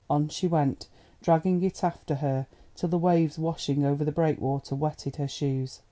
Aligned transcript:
On 0.09 0.29
she 0.29 0.47
went, 0.47 0.87
dragging 1.21 1.61
it 1.61 1.83
after 1.83 2.15
her, 2.15 2.47
till 2.75 2.89
the 2.89 2.97
waves 2.97 3.37
washing 3.37 3.85
over 3.85 4.03
the 4.03 4.11
breakwater 4.11 4.73
wetted 4.75 5.17
her 5.17 5.27
shoes. 5.27 5.79